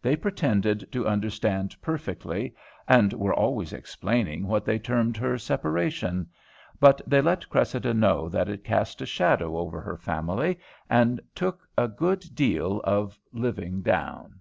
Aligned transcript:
They 0.00 0.16
pretended 0.16 0.90
to 0.92 1.06
understand 1.06 1.76
perfectly, 1.82 2.54
and 2.88 3.12
were 3.12 3.34
always 3.34 3.74
explaining 3.74 4.46
what 4.46 4.64
they 4.64 4.78
termed 4.78 5.18
her 5.18 5.36
"separation"; 5.36 6.30
but 6.80 7.02
they 7.06 7.20
let 7.20 7.50
Cressida 7.50 7.92
know 7.92 8.26
that 8.30 8.48
it 8.48 8.64
cast 8.64 9.02
a 9.02 9.06
shadow 9.06 9.58
over 9.58 9.82
her 9.82 9.98
family 9.98 10.58
and 10.88 11.20
took 11.34 11.68
a 11.76 11.88
good 11.88 12.24
deal 12.34 12.80
of 12.84 13.18
living 13.34 13.82
down. 13.82 14.40